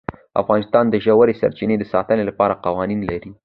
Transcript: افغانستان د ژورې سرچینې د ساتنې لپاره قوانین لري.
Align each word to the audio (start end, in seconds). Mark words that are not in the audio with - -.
افغانستان 0.41 0.85
د 0.89 0.95
ژورې 1.05 1.33
سرچینې 1.41 1.75
د 1.79 1.83
ساتنې 1.93 2.23
لپاره 2.29 2.59
قوانین 2.65 3.01
لري. 3.09 3.31